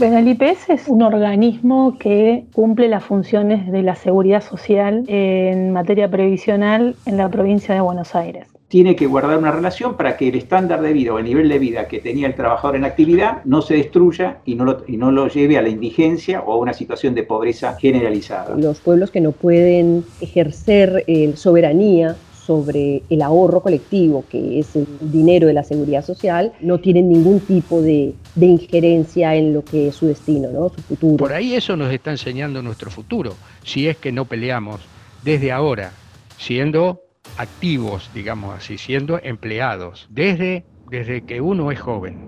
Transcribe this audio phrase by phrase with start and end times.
[0.00, 5.72] Bueno, el IPS es un organismo que cumple las funciones de la seguridad social en
[5.72, 10.28] materia previsional en la provincia de Buenos Aires tiene que guardar una relación para que
[10.28, 13.44] el estándar de vida o el nivel de vida que tenía el trabajador en actividad
[13.44, 16.56] no se destruya y no lo, y no lo lleve a la indigencia o a
[16.56, 18.56] una situación de pobreza generalizada.
[18.56, 22.14] Los pueblos que no pueden ejercer eh, soberanía
[22.50, 27.38] sobre el ahorro colectivo, que es el dinero de la seguridad social, no tienen ningún
[27.38, 30.68] tipo de, de, injerencia en lo que es su destino, ¿no?
[30.68, 31.18] su futuro.
[31.18, 34.80] Por ahí eso nos está enseñando nuestro futuro, si es que no peleamos
[35.22, 35.92] desde ahora,
[36.38, 37.02] siendo
[37.36, 42.18] activos, digamos así, siendo empleados desde, desde que uno es joven.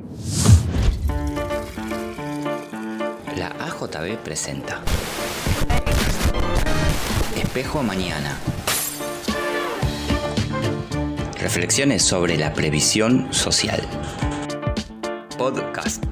[3.36, 4.82] La AJB presenta
[7.36, 8.38] Espejo Mañana.
[11.42, 13.80] Reflexiones sobre la previsión social.
[15.36, 16.04] Podcast.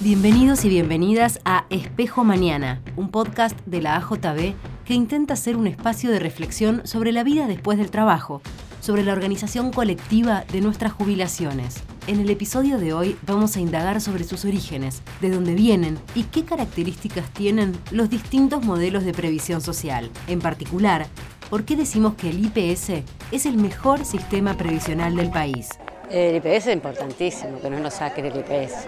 [0.00, 5.68] Bienvenidos y bienvenidas a Espejo Mañana, un podcast de la AJB que intenta ser un
[5.68, 8.42] espacio de reflexión sobre la vida después del trabajo,
[8.80, 11.76] sobre la organización colectiva de nuestras jubilaciones.
[12.08, 16.24] En el episodio de hoy vamos a indagar sobre sus orígenes, de dónde vienen y
[16.24, 20.10] qué características tienen los distintos modelos de previsión social.
[20.26, 21.06] En particular,
[21.48, 25.70] por qué decimos que el IPS es el mejor sistema previsional del país.
[26.10, 28.86] El IPS es importantísimo, que no nos saquen el IPS.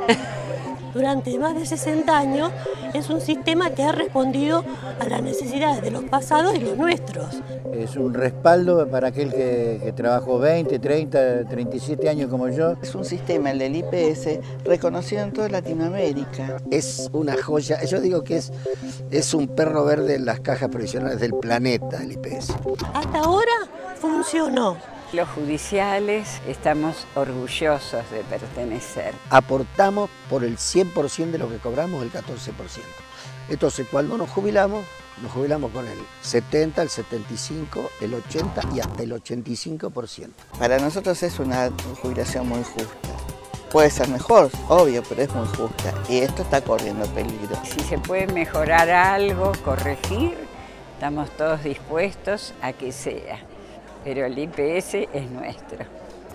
[0.92, 2.50] Durante más de 60 años
[2.94, 4.64] es un sistema que ha respondido
[4.98, 7.42] a las necesidades de los pasados y los nuestros.
[7.72, 12.74] Es un respaldo para aquel que, trabajó 20, 30, 37 años como yo.
[12.82, 16.56] Es un sistema, el del IPS, reconocido en toda Latinoamérica.
[16.70, 18.52] Es una joya, yo digo que es,
[19.10, 22.54] es un perro verde en las cajas provisionales del planeta, el IPS.
[22.94, 23.52] Hasta ahora
[24.00, 24.76] funcionó.
[25.12, 29.12] Los judiciales estamos orgullosos de pertenecer.
[29.30, 32.22] Aportamos por el 100% de lo que cobramos, el 14%.
[33.48, 34.84] Entonces, cuando nos jubilamos,
[35.20, 40.28] nos jubilamos con el 70, el 75, el 80 y hasta el 85%.
[40.56, 41.70] Para nosotros es una
[42.00, 43.08] jubilación muy justa.
[43.72, 45.92] Puede ser mejor, obvio, pero es muy justa.
[46.08, 47.56] Y esto está corriendo peligro.
[47.64, 50.36] Si se puede mejorar algo, corregir,
[50.94, 53.49] estamos todos dispuestos a que sea
[54.04, 55.78] pero el IPS es nuestro.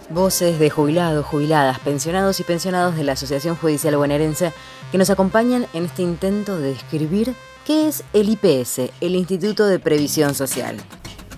[0.10, 4.52] Voces de jubilados, jubiladas, pensionados y pensionados de la Asociación Judicial Bonaerense
[4.92, 7.34] que nos acompañan en este intento de describir
[7.66, 10.78] qué es el IPS, el Instituto de Previsión Social.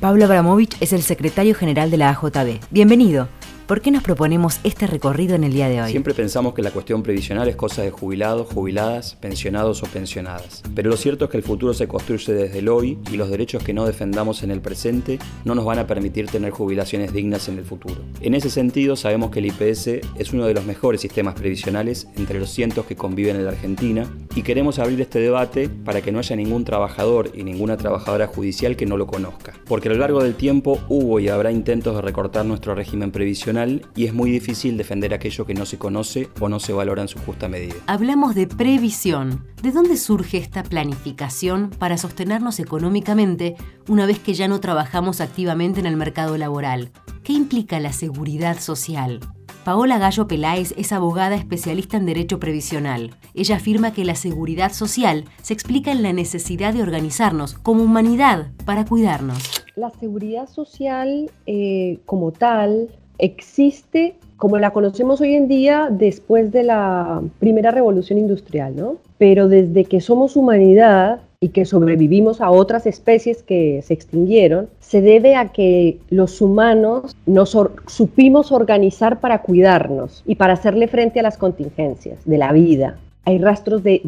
[0.02, 2.60] Pablo Abramovich es el secretario general de la AJB.
[2.70, 3.30] Bienvenido.
[3.68, 5.92] ¿Por qué nos proponemos este recorrido en el día de hoy?
[5.92, 10.64] Siempre pensamos que la cuestión previsional es cosa de jubilados, jubiladas, pensionados o pensionadas.
[10.74, 13.62] Pero lo cierto es que el futuro se construye desde el hoy y los derechos
[13.66, 17.58] que no defendamos en el presente no nos van a permitir tener jubilaciones dignas en
[17.58, 17.98] el futuro.
[18.22, 22.40] En ese sentido, sabemos que el IPS es uno de los mejores sistemas previsionales entre
[22.40, 26.20] los cientos que conviven en la Argentina y queremos abrir este debate para que no
[26.20, 29.56] haya ningún trabajador y ninguna trabajadora judicial que no lo conozca.
[29.66, 33.57] Porque a lo largo del tiempo hubo y habrá intentos de recortar nuestro régimen previsional
[33.96, 37.08] y es muy difícil defender aquello que no se conoce o no se valora en
[37.08, 37.76] su justa medida.
[37.88, 39.46] Hablamos de previsión.
[39.62, 43.56] ¿De dónde surge esta planificación para sostenernos económicamente
[43.88, 46.92] una vez que ya no trabajamos activamente en el mercado laboral?
[47.24, 49.20] ¿Qué implica la seguridad social?
[49.68, 53.18] Paola Gallo Peláez es abogada especialista en derecho previsional.
[53.34, 58.52] Ella afirma que la seguridad social se explica en la necesidad de organizarnos como humanidad
[58.64, 59.66] para cuidarnos.
[59.76, 62.88] La seguridad social eh, como tal
[63.20, 68.96] existe como la conocemos hoy en día después de la primera revolución industrial, ¿no?
[69.18, 75.02] Pero desde que somos humanidad y que sobrevivimos a otras especies que se extinguieron, se
[75.02, 77.58] debe a que los humanos nos
[77.88, 82.98] supimos organizar para cuidarnos y para hacerle frente a las contingencias de la vida.
[83.26, 84.02] Hay rastros de,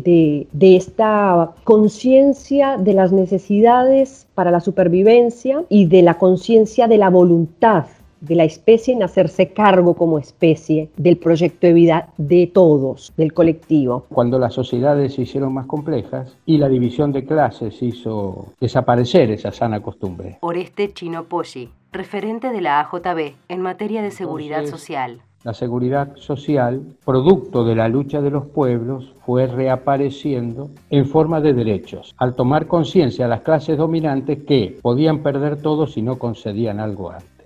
[0.52, 7.10] de esta conciencia de las necesidades para la supervivencia y de la conciencia de la
[7.10, 7.86] voluntad
[8.22, 13.34] de la especie en hacerse cargo como especie del proyecto de vida de todos, del
[13.34, 14.06] colectivo.
[14.10, 19.52] Cuando las sociedades se hicieron más complejas y la división de clases hizo desaparecer esa
[19.52, 20.38] sana costumbre.
[20.42, 25.22] Oreste Chino Poggi, referente de la AJB en materia de seguridad social.
[25.44, 31.54] La seguridad social, producto de la lucha de los pueblos, fue reapareciendo en forma de
[31.54, 37.12] derechos, al tomar conciencia las clases dominantes que podían perder todo si no concedían algo
[37.12, 37.39] antes.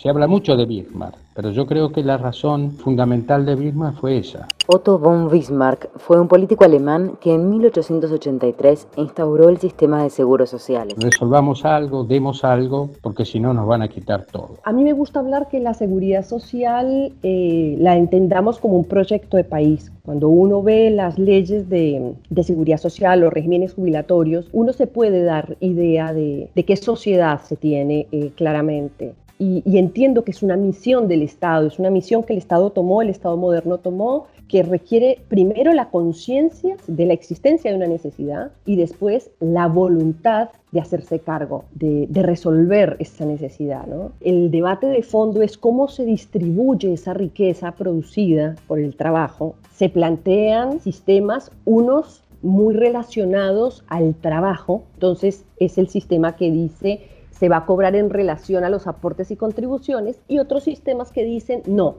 [0.00, 4.18] Se habla mucho de Bismarck, pero yo creo que la razón fundamental de Bismarck fue
[4.18, 4.46] esa.
[4.68, 10.50] Otto von Bismarck fue un político alemán que en 1883 instauró el sistema de seguros
[10.50, 10.94] sociales.
[10.98, 14.58] Resolvamos algo, demos algo, porque si no nos van a quitar todo.
[14.62, 19.36] A mí me gusta hablar que la seguridad social eh, la entendamos como un proyecto
[19.36, 19.90] de país.
[20.04, 25.56] Cuando uno ve las leyes de, seguridad social, los regímenes jubilatorios, uno se puede dar
[25.58, 31.22] idea de, qué sociedad se tiene eh, claramente y, entiendo que es una misión del
[31.22, 35.72] Estado, es una misión que el Estado tomó, el Estado moderno tomó, que requiere primero
[35.74, 41.64] la conciencia de la existencia de una necesidad y después la voluntad de hacerse cargo,
[41.74, 43.86] de, resolver esa necesidad.
[44.20, 49.54] El debate de fondo es cómo se distribuye esa riqueza producida por el trabajo.
[49.72, 57.00] Se plantean sistemas, unos muy relacionados al trabajo, entonces es el sistema que dice
[57.38, 61.24] se va a cobrar en relación a los aportes y contribuciones y otros sistemas que
[61.24, 61.96] dicen no,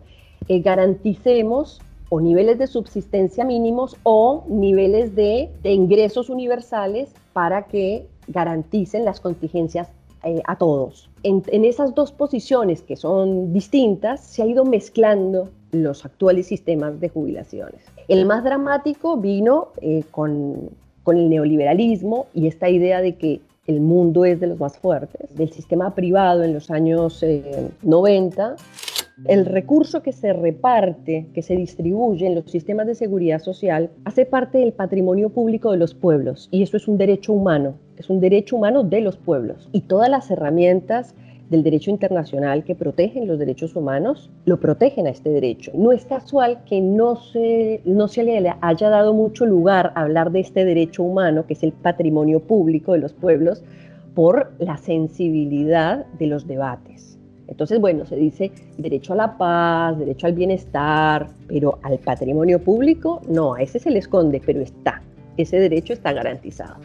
[0.48, 9.06] eh, garanticemos o niveles de subsistencia mínimos o niveles de, ingresos universales para que garanticen
[9.06, 9.90] las contingencias
[10.24, 11.10] eh, a todos.
[11.24, 17.10] En, esas dos posiciones que son distintas se ha ido mezclando los actuales sistemas de
[17.10, 17.86] jubilaciones.
[18.08, 20.72] El más dramático vino eh, con,
[21.04, 25.36] con el neoliberalismo y esta idea de que el mundo es de los más fuertes,
[25.36, 27.24] del sistema privado en los años
[27.84, 28.56] 90, eh,
[29.28, 34.26] el recurso que se reparte, que se distribuye en los sistemas de seguridad social, hace
[34.26, 38.20] parte del patrimonio público de los pueblos y eso es un derecho humano, es un
[38.20, 39.70] derecho humano de los pueblos.
[39.72, 41.14] Y todas las herramientas
[41.50, 45.72] del derecho internacional que protegen los derechos humanos, lo protegen a este derecho.
[45.74, 48.20] No es casual que no se, no se
[48.62, 52.94] haya dado mucho lugar a hablar de este derecho humano, que es el patrimonio público
[52.94, 53.64] de los pueblos,
[54.14, 57.18] por la sensibilidad de los debates.
[57.48, 63.22] Entonces, bueno, se dice derecho a la paz, derecho al bienestar, pero al patrimonio público,
[63.28, 65.02] no, a ese se le esconde, pero está,
[65.36, 66.76] ese derecho está garantizado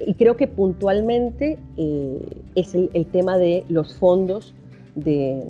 [0.00, 2.18] y creo que puntualmente eh,
[2.54, 4.54] es el, tema de los fondos
[4.94, 5.42] de,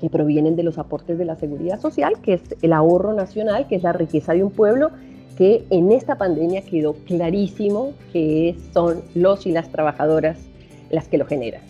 [0.00, 3.76] que provienen de los aportes de la seguridad social, que es el ahorro nacional, que
[3.76, 4.90] es la riqueza de un pueblo,
[5.36, 10.38] que en esta pandemia quedó clarísimo que son los y las trabajadoras
[10.90, 11.62] las que lo generan.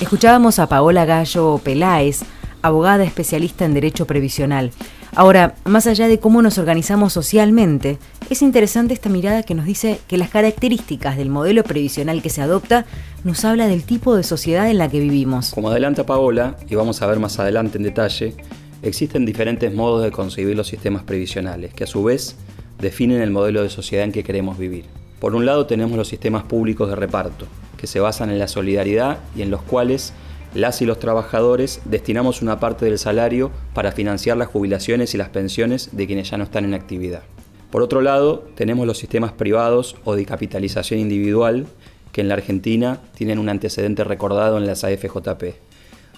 [0.00, 2.22] Escuchábamos a Paola Gallo Peláez,
[2.62, 4.70] abogada especialista en Derecho Previsional.
[5.18, 7.98] Ahora, más allá de cómo nos organizamos socialmente,
[8.30, 12.40] es interesante esta mirada que nos dice que las características del modelo previsional que se
[12.40, 12.86] adopta
[13.24, 15.50] nos habla del tipo de sociedad en la que vivimos.
[15.50, 18.36] Como adelanta Paola, y vamos a ver más adelante en detalle,
[18.82, 22.36] existen diferentes modos de concebir los sistemas previsionales, que a su vez
[22.78, 24.84] definen el modelo de sociedad en que queremos vivir.
[25.18, 29.18] Por un lado tenemos los sistemas públicos de reparto, que se basan en la solidaridad
[29.34, 30.12] y en los cuales
[30.54, 35.28] las y los trabajadores destinamos una parte del salario para financiar las jubilaciones y las
[35.28, 37.22] pensiones de quienes ya no están en actividad.
[37.70, 41.66] Por otro lado, tenemos los sistemas privados o de capitalización individual,
[42.12, 45.54] que en la Argentina tienen un antecedente recordado en las AFJP,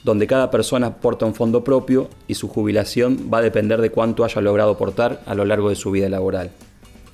[0.04, 4.24] donde cada persona aporta un fondo propio y su jubilación va a depender de cuánto
[4.24, 6.50] haya logrado aportar a lo largo de su vida laboral.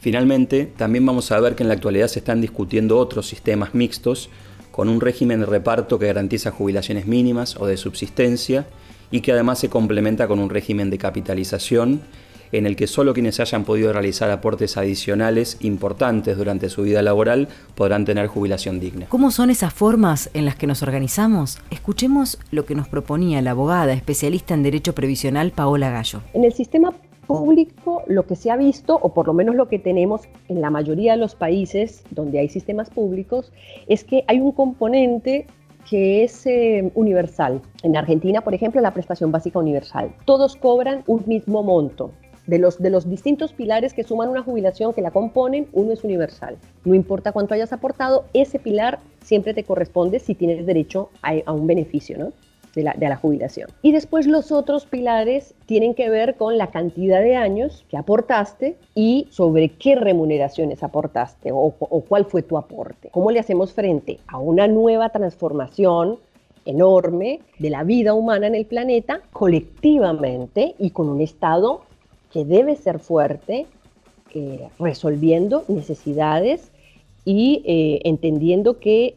[0.01, 4.29] Finalmente, también vamos a ver que en la actualidad se están discutiendo otros sistemas mixtos
[4.77, 8.67] con un régimen de reparto que garantiza jubilaciones mínimas o de subsistencia
[9.11, 12.03] y que además se complementa con un régimen de capitalización
[12.53, 17.49] en el que solo quienes hayan podido realizar aportes adicionales importantes durante su vida laboral
[17.75, 19.07] podrán tener jubilación digna.
[19.09, 21.59] ¿Cómo son esas formas en las que nos organizamos?
[21.71, 26.21] Escuchemos lo que nos proponía la abogada especialista en Derecho Previsional Paola Gallo.
[26.35, 26.93] En el sistema
[27.27, 30.71] público lo que se ha visto, o por lo menos lo que tenemos en la
[30.71, 33.53] mayoría de los países donde hay sistemas públicos,
[33.89, 35.47] es que hay un componente
[35.89, 37.61] que es eh, universal.
[37.83, 40.13] En Argentina, por ejemplo, la prestación básica universal.
[40.25, 42.11] Todos cobran un mismo monto.
[42.47, 46.05] De los, de los distintos pilares que suman una jubilación que la componen, uno es
[46.05, 46.57] universal.
[46.85, 51.53] No importa cuánto hayas aportado, ese pilar siempre te corresponde si tienes derecho a, a
[51.53, 52.33] un beneficio, ¿no?
[52.77, 53.71] De la, jubilación.
[53.81, 58.77] Y después los otros pilares tienen que ver con la cantidad de años que aportaste
[58.95, 63.09] y sobre qué remuneraciones aportaste o, cuál fue tu aporte.
[63.11, 66.19] ¿Cómo le hacemos frente a una nueva transformación
[66.67, 71.81] enorme de la vida humana en el planeta colectivamente y con un Estado
[72.31, 73.67] que debe ser fuerte,
[74.35, 76.73] eh, resolviendo necesidades
[77.25, 79.15] y eh, entendiendo que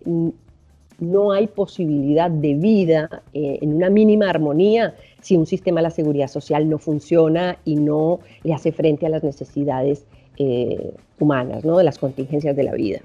[1.00, 5.92] no hay posibilidad de vida eh, en una mínima armonía si un sistema de la
[5.92, 10.06] seguridad social no funciona y no le hace frente a las necesidades
[10.38, 11.78] eh, humanas, ¿no?
[11.78, 13.00] de las contingencias de la vida.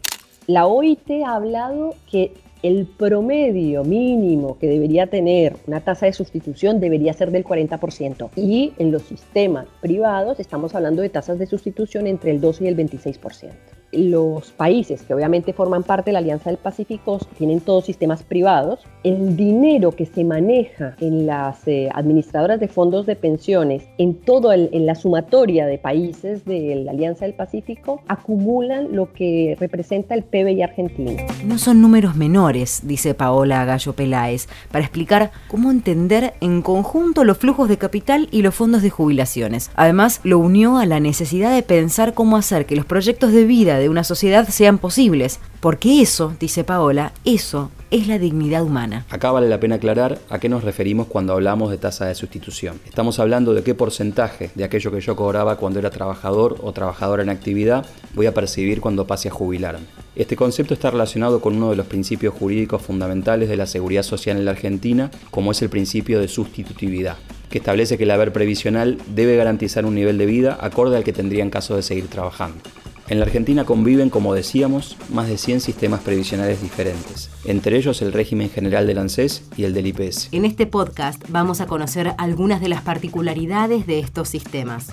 [0.46, 2.32] La OIT ha hablado que
[2.62, 8.72] el promedio mínimo que debería tener una tasa de sustitución debería ser del 40% y
[8.78, 12.76] en los sistemas privados estamos hablando de tasas de sustitución entre el 12 y el
[12.76, 13.52] 26%
[13.96, 18.80] los países que obviamente forman parte de la Alianza del Pacífico tienen todos sistemas privados,
[19.02, 24.52] el dinero que se maneja en las eh, administradoras de fondos de pensiones, en todo
[24.52, 30.22] en la sumatoria de países de la Alianza del Pacífico, acumulan lo que representa el
[30.24, 31.22] PBI argentino.
[31.44, 37.38] No son números menores, dice Paola Gallo Peláez, para explicar cómo entender en conjunto los
[37.38, 39.70] flujos de capital y los fondos de jubilaciones.
[39.74, 43.78] Además, lo unió a la necesidad de pensar cómo hacer que los proyectos de vida
[43.88, 49.06] una sociedad sean posibles, porque eso, dice Paola, eso es la dignidad humana.
[49.08, 52.80] Acá vale la pena aclarar a qué nos referimos cuando hablamos de tasa de sustitución.
[52.86, 57.22] Estamos hablando de qué porcentaje de aquello que yo cobraba cuando era trabajador o trabajadora
[57.22, 59.86] en actividad voy a percibir cuando pase a jubilarme.
[60.16, 64.36] Este concepto está relacionado con uno de los principios jurídicos fundamentales de la seguridad social
[64.36, 67.16] en la Argentina, como es el principio de sustitutividad
[67.54, 71.12] que establece que el haber previsional debe garantizar un nivel de vida acorde al que
[71.12, 72.58] tendría en caso de seguir trabajando.
[73.06, 78.14] En la Argentina conviven, como decíamos, más de 100 sistemas previsionales diferentes, entre ellos el
[78.14, 80.30] régimen general del ANSES y el del IPS.
[80.32, 84.86] En este podcast vamos a conocer algunas de las particularidades de estos sistemas.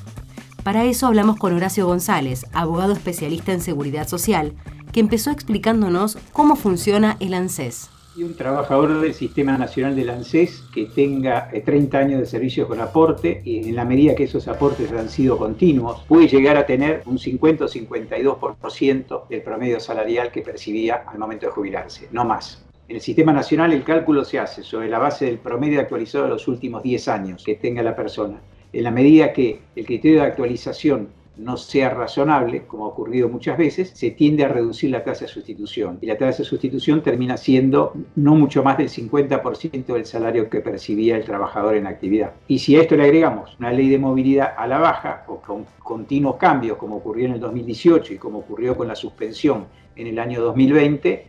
[0.62, 4.54] Para eso hablamos con Horacio González, abogado especialista en seguridad social,
[4.92, 10.64] que empezó explicándonos cómo funciona el ANSES y un trabajador del Sistema Nacional del ANSES
[10.74, 14.48] que tenga 30 eh, años de servicios con aporte y en la medida que esos
[14.48, 20.32] aportes han sido continuos, puede llegar a tener un 50 o 52% del promedio salarial
[20.32, 22.66] que percibía al momento de jubilarse, no más.
[22.90, 26.32] En el sistema nacional el cálculo se hace sobre la base del promedio actualizado de
[26.32, 28.42] los últimos 10 años que tenga la persona.
[28.74, 31.08] En la medida que el criterio de actualización
[31.42, 35.32] no sea razonable, como ha ocurrido muchas veces, se tiende a reducir la tasa de
[35.32, 35.98] sustitución.
[36.02, 40.62] Y la tasa de sustitución termina siendo no mucho más del 50% del salario que
[40.62, 42.34] percibía el trabajador en actividad.
[42.48, 45.66] Y si a esto le agregamos una ley de movilidad a la baja o con
[45.80, 50.20] continuos cambios, como ocurrió en el 2018 y como ocurrió con la suspensión en el
[50.20, 51.28] año 2020,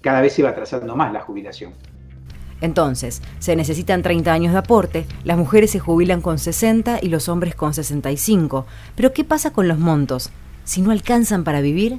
[0.00, 1.72] cada vez se va atrasando más la jubilación.
[2.60, 7.28] Entonces, se necesitan 30 años de aporte, las mujeres se jubilan con 60 y los
[7.28, 8.66] hombres con 65.
[8.94, 10.30] Pero ¿qué pasa con los montos?
[10.64, 11.98] Si no alcanzan para vivir,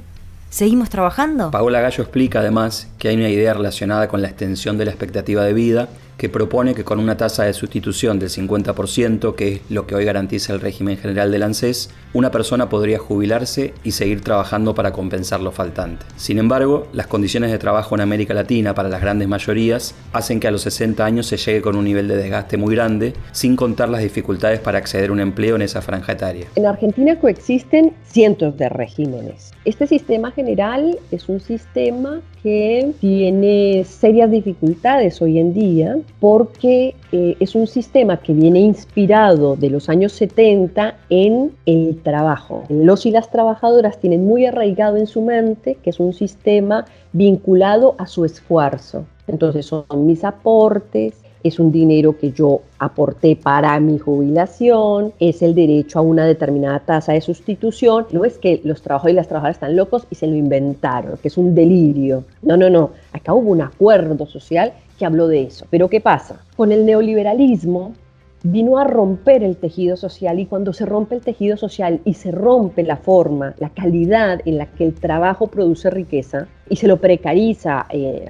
[0.50, 1.50] ¿seguimos trabajando?
[1.50, 5.44] Paola Gallo explica además que hay una idea relacionada con la extensión de la expectativa
[5.44, 5.88] de vida
[6.18, 10.04] que propone que con una tasa de sustitución del 50%, que es lo que hoy
[10.04, 15.40] garantiza el régimen general del ANSES, una persona podría jubilarse y seguir trabajando para compensar
[15.40, 16.04] lo faltante.
[16.16, 20.48] Sin embargo, las condiciones de trabajo en América Latina para las grandes mayorías hacen que
[20.48, 23.88] a los 60 años se llegue con un nivel de desgaste muy grande, sin contar
[23.88, 26.48] las dificultades para acceder a un empleo en esa franja etaria.
[26.56, 29.52] En Argentina coexisten cientos de regímenes.
[29.64, 37.36] Este sistema general es un sistema que tiene serias dificultades hoy en día porque eh,
[37.40, 42.64] es un sistema que viene inspirado de los años 70 en el trabajo.
[42.68, 47.94] Los y las trabajadoras tienen muy arraigado en su mente que es un sistema vinculado
[47.98, 49.04] a su esfuerzo.
[49.26, 55.54] Entonces son mis aportes, es un dinero que yo aporté para mi jubilación, es el
[55.54, 58.06] derecho a una determinada tasa de sustitución.
[58.12, 61.28] No es que los trabajadores y las trabajadoras están locos y se lo inventaron, que
[61.28, 62.24] es un delirio.
[62.42, 62.90] No, no, no.
[63.12, 65.66] Acá hubo un acuerdo social que habló de eso.
[65.70, 66.42] Pero ¿qué pasa?
[66.56, 67.94] Con el neoliberalismo
[68.42, 72.30] vino a romper el tejido social y cuando se rompe el tejido social y se
[72.30, 76.98] rompe la forma, la calidad en la que el trabajo produce riqueza y se lo
[76.98, 78.28] precariza eh,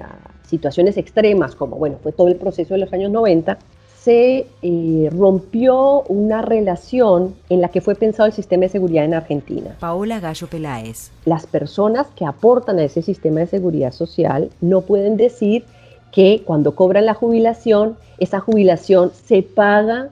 [0.49, 3.57] situaciones extremas, como bueno, fue todo el proceso de los años 90,
[4.01, 9.13] se eh, rompió una relación en la que fue pensado el sistema de seguridad en
[9.13, 9.75] Argentina.
[9.79, 11.11] Paola Gallo Peláez.
[11.25, 15.65] Las personas que aportan a ese sistema de seguridad social no pueden decir
[16.11, 20.09] que cuando cobran la jubilación, esa jubilación se paga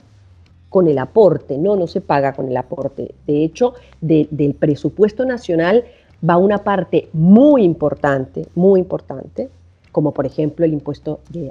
[0.70, 3.15] con el aporte, no, no se paga con el aporte.
[3.25, 5.86] De hecho, del presupuesto nacional
[6.27, 9.50] va una parte muy importante, muy importante,
[9.97, 11.49] como por ejemplo el impuesto eh,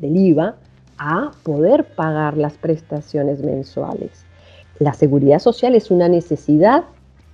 [0.00, 0.56] del IVA,
[0.98, 4.24] a poder pagar las prestaciones mensuales.
[4.80, 6.82] La seguridad social es una necesidad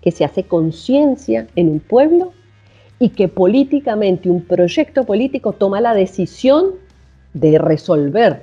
[0.03, 2.33] que se hace conciencia en un pueblo
[2.99, 6.73] y que políticamente un proyecto político toma la decisión
[7.33, 8.43] de resolver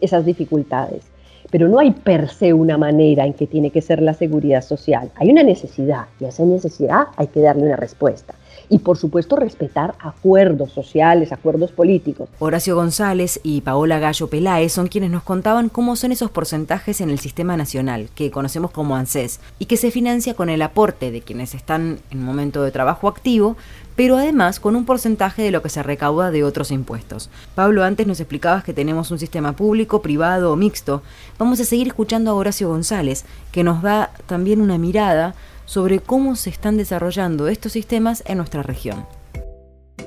[0.00, 1.04] esas dificultades.
[1.52, 5.12] Pero no hay per se una manera en que tiene que ser la seguridad social.
[5.14, 8.34] Hay una necesidad y a esa necesidad hay que darle una respuesta.
[8.68, 12.28] Y por supuesto respetar acuerdos sociales, acuerdos políticos.
[12.38, 17.10] Horacio González y Paola Gallo Peláez son quienes nos contaban cómo son esos porcentajes en
[17.10, 21.20] el sistema nacional, que conocemos como ANSES, y que se financia con el aporte de
[21.20, 23.56] quienes están en momento de trabajo activo,
[23.96, 27.30] pero además con un porcentaje de lo que se recauda de otros impuestos.
[27.54, 31.02] Pablo, antes nos explicabas que tenemos un sistema público, privado o mixto.
[31.38, 35.34] Vamos a seguir escuchando a Horacio González, que nos da también una mirada
[35.66, 39.04] sobre cómo se están desarrollando estos sistemas en nuestra región.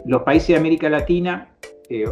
[0.05, 1.49] Los países de América Latina
[1.89, 2.05] eh,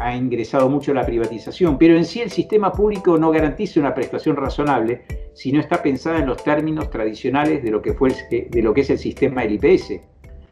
[0.00, 4.36] ha, ingresado mucho la privatización, pero en sí el sistema público no garantiza una prestación
[4.36, 5.02] razonable
[5.34, 8.82] si no está pensada en los términos tradicionales de lo que, fue de lo que
[8.82, 10.00] es el sistema del IPS.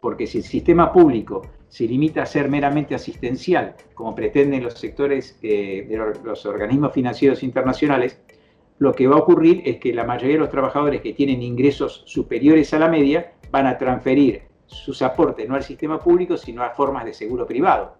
[0.00, 5.38] Porque si el sistema público se limita a ser meramente asistencial, como pretenden los sectores
[5.42, 8.18] eh, de los organismos financieros internacionales,
[8.82, 12.02] lo que va a ocurrir es que la mayoría de los trabajadores que tienen ingresos
[12.04, 16.70] superiores a la media van a transferir sus aportes no al sistema público, sino a
[16.70, 17.94] formas de seguro privado.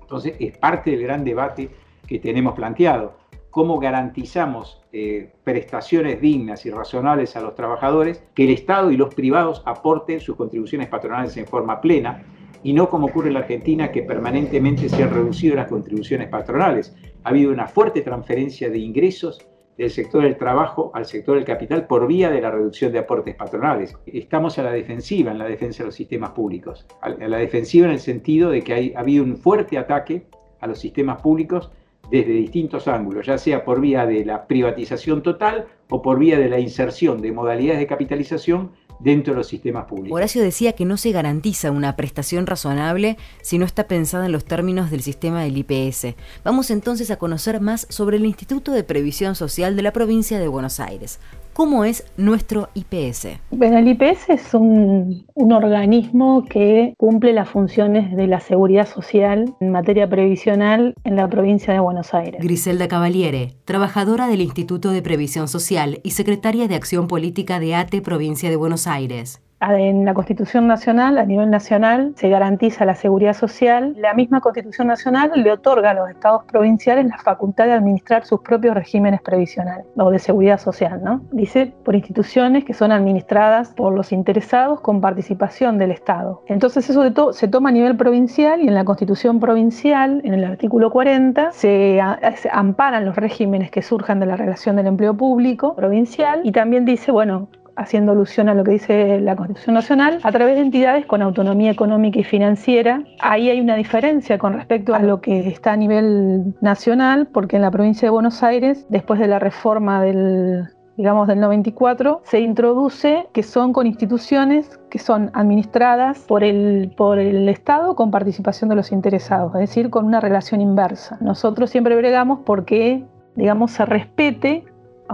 [0.00, 1.68] Entonces, es parte del gran debate
[2.06, 3.16] que tenemos planteado.
[3.50, 8.22] ¿Cómo garantizamos eh, prestaciones dignas y razonables a los trabajadores?
[8.36, 12.22] Que el Estado y los privados aporten sus contribuciones patronales en forma plena
[12.62, 16.94] y no como ocurre en la Argentina, que permanentemente se han reducido las contribuciones patronales.
[17.24, 19.44] Ha habido una fuerte transferencia de ingresos
[19.76, 23.34] del sector del trabajo al sector del capital por vía de la reducción de aportes
[23.34, 23.96] patronales.
[24.06, 27.92] Estamos a la defensiva en la defensa de los sistemas públicos, a la defensiva en
[27.92, 30.26] el sentido de que ha habido un fuerte ataque
[30.60, 31.70] a los sistemas públicos
[32.10, 36.48] desde distintos ángulos, ya sea por vía de la privatización total o por vía de
[36.48, 40.16] la inserción de modalidades de capitalización dentro de los sistemas públicos.
[40.16, 44.44] Horacio decía que no se garantiza una prestación razonable si no está pensada en los
[44.44, 46.14] términos del sistema del IPS.
[46.44, 50.48] Vamos entonces a conocer más sobre el Instituto de Previsión Social de la provincia de
[50.48, 51.18] Buenos Aires.
[51.54, 53.28] ¿Cómo es nuestro IPS?
[53.52, 59.70] Bueno, el IPS es un, organismo que cumple las funciones de la seguridad social en
[59.70, 62.42] materia previsional en la provincia de Buenos Aires.
[62.42, 68.02] Griselda Cavaliere, trabajadora del Instituto de Previsión Social y secretaria de Acción Política de ATE,
[68.02, 69.40] provincia de Buenos Aires
[69.72, 73.94] en la Constitución Nacional, a nivel nacional, se garantiza la seguridad social.
[73.98, 78.40] La misma Constitución Nacional le otorga a los estados provinciales la facultad de administrar sus
[78.40, 81.22] propios regímenes previsionales o de seguridad social, ¿no?
[81.32, 86.42] Dice por instituciones que son administradas por los interesados con participación del Estado.
[86.46, 90.44] Entonces eso de se toma a nivel provincial y en la Constitución provincial, en el
[90.44, 92.00] artículo 40, se,
[92.36, 96.84] se amparan los regímenes que surjan de la relación del empleo público provincial y también
[96.84, 101.06] dice, bueno, haciendo alusión a lo que dice la Constitución Nacional, a través de entidades
[101.06, 103.02] con autonomía económica y financiera.
[103.20, 107.62] Ahí hay una diferencia con respecto a lo que está a nivel nacional, porque en
[107.62, 113.26] la provincia de Buenos Aires, después de la reforma del digamos del 94, se introduce
[113.32, 118.76] que son con instituciones que son administradas por el, por el Estado con participación de
[118.76, 121.18] los interesados, es decir, con una relación inversa.
[121.20, 124.64] Nosotros siempre bregamos porque, digamos, se respete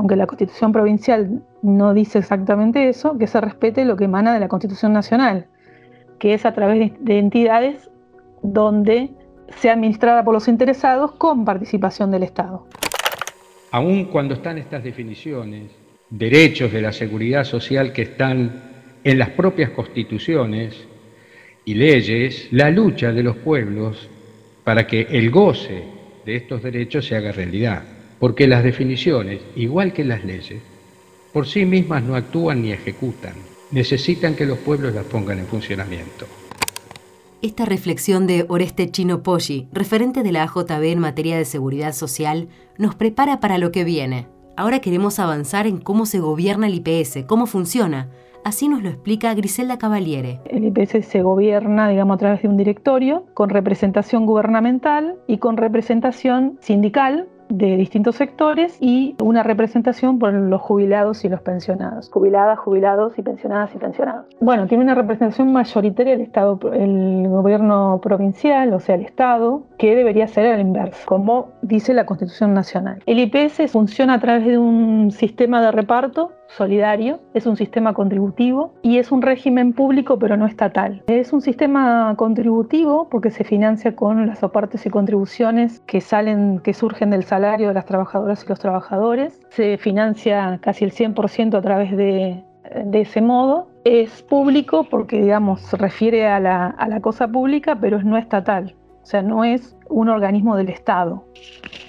[0.01, 4.41] aunque la Constitución provincial no dice exactamente eso, que se respete lo que emana de
[4.41, 5.47] la Constitución nacional,
[6.19, 7.91] que es a través de, entidades
[8.43, 9.11] donde
[9.57, 12.67] sea administrada por los interesados con participación del Estado.
[13.73, 15.71] Aun cuando están estas definiciones,
[16.09, 18.53] derechos de la seguridad social que están
[19.05, 20.83] en las propias constituciones
[21.67, 24.09] y leyes, la lucha de los pueblos
[24.65, 25.85] para que el goce
[26.25, 30.63] de estos derechos se haga realidad porque las definiciones, igual que las leyes,
[31.33, 33.33] por sí mismas no actúan ni ejecutan,
[33.73, 36.27] necesitan que los pueblos las pongan en funcionamiento.
[37.41, 42.49] Esta reflexión de Oreste Chino Poggi, referente de la AJB en materia de seguridad social,
[42.77, 44.27] nos prepara para lo que viene.
[44.57, 48.11] Ahora queremos avanzar en cómo se gobierna el IPS, cómo funciona.
[48.45, 50.41] Así nos lo explica Griselda Cavaliere.
[50.45, 55.57] El IPS se gobierna, digamos, a través de un directorio con representación gubernamental y con
[55.57, 62.09] representación sindical de distintos sectores y una representación por los jubilados y los pensionados.
[62.11, 64.27] Jubiladas, jubilados y pensionadas y pensionados.
[64.41, 69.95] Bueno, tiene una representación mayoritaria el Estado, el gobierno provincial, o sea, el Estado, que
[69.97, 73.03] debería ser al inverso, como dice la Constitución Nacional.
[73.07, 78.75] El IPS funciona a través de un sistema de reparto solidario, es un sistema contributivo
[78.83, 81.03] y es un régimen público pero no estatal.
[81.07, 86.75] Es un sistema contributivo porque se financia con las aportes y contribuciones que salen, que
[86.75, 89.41] surgen del salario de las trabajadoras y los trabajadores.
[89.51, 92.45] Se financia casi el 100% a través de,
[92.93, 93.69] ese modo.
[93.85, 98.75] Es público porque, digamos, refiere a la, a la cosa pública, pero es no estatal.
[99.03, 101.25] O sea, no es un organismo del Estado,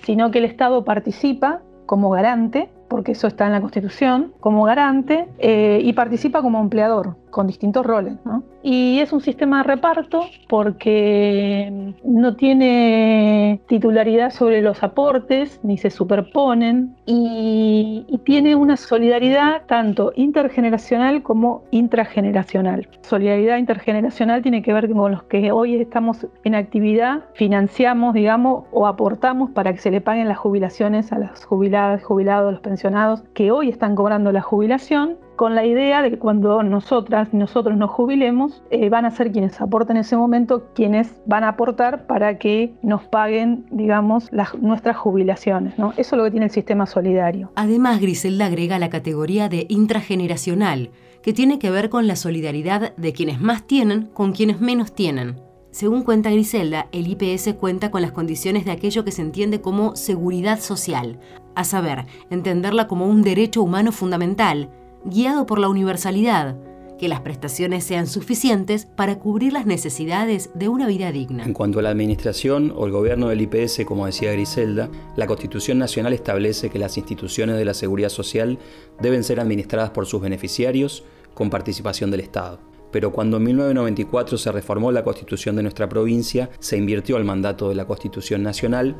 [0.04, 5.30] sino que el Estado participa como garante porque eso está en la Constitución, como garante
[5.40, 7.16] eh, y participa como empleador.
[7.32, 8.14] Con distintos roles.
[8.62, 15.90] Y es un sistema de reparto porque no tiene titularidad sobre los aportes, ni se
[15.90, 22.88] superponen, y, y tiene una solidaridad tanto intergeneracional como intrageneracional.
[23.02, 28.86] Solidaridad intergeneracional tiene que ver con los que hoy estamos en actividad, financiamos, digamos, o
[28.86, 33.52] aportamos para que se le paguen las jubilaciones a las jubiladas, jubilados, los pensionados que
[33.52, 38.62] hoy están cobrando la jubilación con la idea de que cuando nosotras nosotros nos jubilemos,
[38.70, 42.76] eh, van a ser quienes aporten en ese momento, quienes van a aportar para que
[42.84, 45.80] nos paguen, digamos, las, nuestras jubilaciones.
[45.80, 45.94] ¿no?
[45.98, 47.52] Eso es lo que tiene el sistema solidario.
[47.56, 50.92] Además, Griselda agrega la categoría de intrageneracional,
[51.24, 55.38] que tiene que ver con la solidaridad de quienes más tienen con quienes menos tienen.
[55.72, 59.96] Según cuenta Griselda, el IPS cuenta con las condiciones de aquello que se entiende como
[59.96, 61.20] seguridad social,
[61.56, 64.70] a saber, entenderla como un derecho humano fundamental,
[65.06, 66.58] guiado por la universalidad,
[67.00, 71.44] que las prestaciones sean suficientes para cubrir las necesidades de una vida digna.
[71.44, 75.80] En cuanto a la administración o el gobierno del IPS, como decía Griselda, la Constitución
[75.80, 78.60] Nacional establece que las instituciones de la seguridad social
[79.02, 82.60] deben ser administradas por sus beneficiarios con participación del Estado.
[82.92, 87.70] Pero cuando en 1994 se reformó la constitución de nuestra provincia, se invirtió el mandato
[87.70, 88.96] de la Constitución Nacional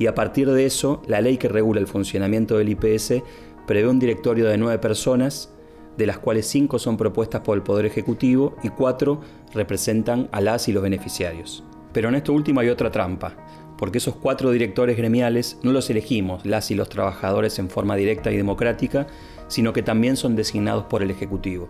[0.00, 3.22] y a partir de eso, la ley que regula el funcionamiento del IPS
[3.70, 5.48] prevé un directorio de nueve personas,
[5.96, 9.20] de las cuales cinco son propuestas por el Poder Ejecutivo y cuatro
[9.54, 11.62] representan a las y los beneficiarios.
[11.92, 13.36] Pero en esto último hay otra trampa,
[13.78, 18.32] porque esos cuatro directores gremiales no los elegimos las y los trabajadores en forma directa
[18.32, 19.06] y democrática,
[19.46, 21.68] sino que también son designados por el Ejecutivo.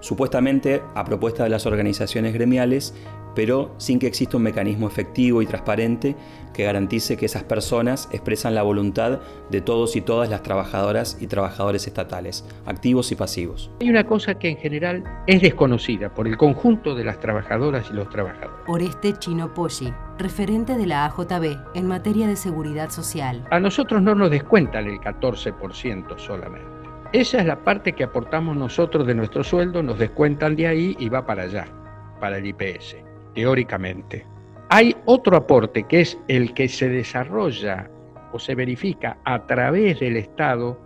[0.00, 2.94] Supuestamente a propuesta de las organizaciones gremiales,
[3.34, 6.16] pero sin que exista un mecanismo efectivo y transparente
[6.52, 11.28] que garantice que esas personas expresan la voluntad de todos y todas las trabajadoras y
[11.28, 13.70] trabajadores estatales, activos y pasivos.
[13.80, 17.94] Hay una cosa que en general es desconocida por el conjunto de las trabajadoras y
[17.94, 18.58] los trabajadores.
[18.66, 23.46] Oreste Chino Poggi, referente de la AJB en materia de seguridad social.
[23.50, 26.77] A nosotros no nos descuentan el 14% solamente.
[27.12, 31.08] Esa es la parte que aportamos nosotros de nuestro sueldo, nos descuentan de ahí y
[31.08, 31.64] va para allá,
[32.20, 32.96] para el IPS
[33.34, 34.26] teóricamente.
[34.68, 37.88] Hay otro aporte que es el que se desarrolla
[38.32, 40.78] o se verifica a través del Estado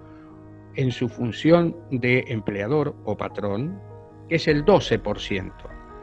[0.76, 3.80] en su función de empleador o patrón,
[4.28, 5.52] que es el 12%,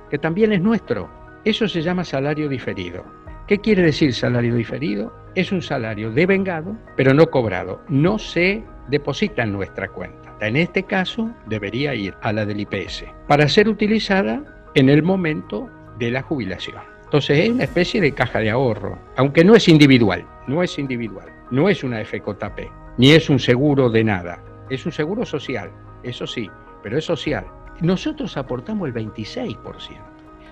[0.10, 1.10] que también es nuestro.
[1.46, 3.06] Eso se llama salario diferido.
[3.50, 5.12] ¿Qué quiere decir salario diferido?
[5.34, 7.82] Es un salario devengado, pero no cobrado.
[7.90, 10.38] No se deposita en nuestra cuenta.
[10.40, 14.44] En este caso, debería ir a la del IPS para ser utilizada
[14.76, 16.84] en el momento de la jubilación.
[17.06, 21.30] Entonces es una especie de caja de ahorro, aunque no es individual, no es individual,
[21.50, 25.72] no es una FJP, ni es un seguro de nada, es un seguro social,
[26.04, 26.48] eso sí,
[26.84, 27.48] pero es social.
[27.82, 30.09] Nosotros aportamos el 26%.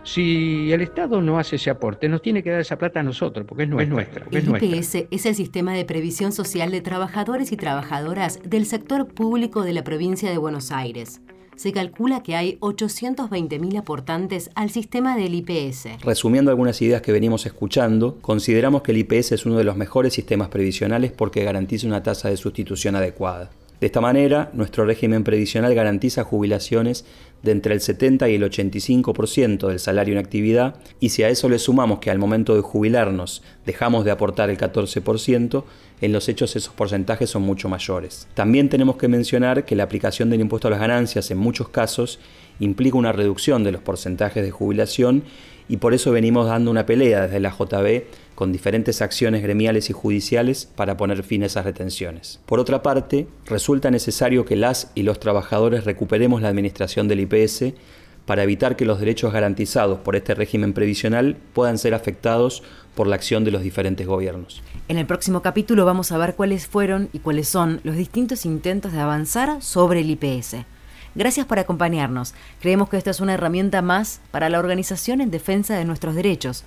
[0.08, 3.46] Si el Estado no hace ese aporte, nos tiene que dar esa plata a nosotros,
[3.46, 4.26] porque es nuestra.
[4.32, 9.64] el IPS es el sistema de previsión social de trabajadores y trabajadoras del sector público
[9.64, 11.20] de la provincia de Buenos Aires
[11.58, 16.04] se calcula que hay 820.000 aportantes al sistema del IPS.
[16.04, 20.14] Resumiendo algunas ideas que venimos escuchando, consideramos que el IPS es uno de los mejores
[20.14, 23.50] sistemas previsionales porque garantiza una tasa de sustitución adecuada.
[23.80, 27.06] De esta manera, nuestro régimen previsional garantiza jubilaciones
[27.44, 31.50] de entre el 70 y el 85% del salario en actividad y si a eso
[31.50, 35.64] le sumamos que al momento de jubilarnos dejamos de aportar el 14%,
[36.02, 38.28] en los hechos esos porcentajes son mucho mayores.
[38.34, 42.20] También tenemos que mencionar que la aplicación del impuesto a las ganancias en muchos casos
[42.60, 45.24] implica una reducción de los porcentajes de jubilación
[45.70, 48.04] y por eso venimos dando una pelea desde la JB
[48.38, 52.40] con diferentes acciones gremiales y judiciales para poner fin a esas retenciones.
[52.46, 57.74] Por otra parte, resulta necesario que las y los trabajadores recuperemos la administración del IPS
[58.28, 62.62] para evitar que los derechos garantizados por este régimen previsional puedan ser afectados
[62.94, 64.62] por la acción de los diferentes gobiernos.
[64.88, 68.92] En el próximo capítulo vamos a ver cuáles fueron y cuáles son los distintos intentos
[68.92, 70.58] de avanzar sobre el IPS.
[71.16, 72.36] Gracias por acompañarnos.
[72.62, 76.66] Creemos que esta es una herramienta más para la organización en defensa de nuestros derechos.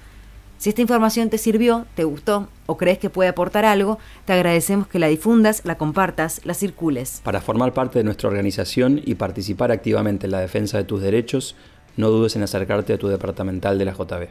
[0.61, 4.87] Si esta información te sirvió, te gustó o crees que puede aportar algo, te agradecemos
[4.89, 7.23] que la difundas, la compartas, la circules.
[7.25, 11.57] Para formar parte de nuestra organización y participar activamente en la defensa de tus derechos,
[11.97, 14.29] no dudes en acercarte a tu departamental de la JB.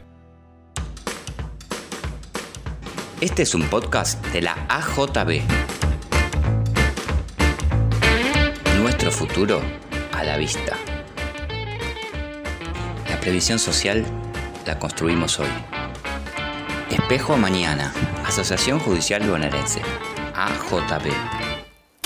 [3.20, 5.40] Este es un podcast de la AJB.
[8.80, 9.60] Nuestro futuro
[10.12, 10.76] a la vista.
[13.08, 14.04] La previsión social
[14.64, 15.79] la construimos hoy.
[17.10, 17.92] Espejo Mañana,
[18.24, 19.80] Asociación Judicial Bonaerense,
[20.32, 21.10] AJB.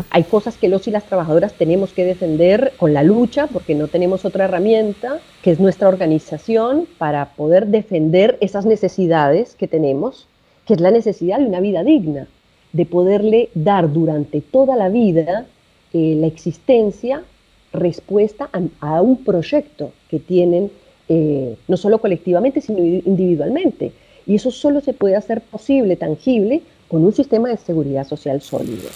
[0.09, 3.89] Hay cosas que los y las trabajadoras tenemos que defender con la lucha porque no
[3.89, 10.27] tenemos otra herramienta, que es nuestra organización, para poder defender esas necesidades que tenemos,
[10.67, 12.27] que es la necesidad de una vida digna,
[12.73, 15.45] de poderle dar durante toda la vida
[15.93, 17.23] eh, la existencia
[17.75, 18.49] respuesta
[18.81, 20.71] a, un proyecto que tienen
[21.11, 23.93] eh, no solo colectivamente, sino individualmente.
[24.27, 28.89] Y eso solo se puede hacer posible, tangible, con un sistema de seguridad social sólido.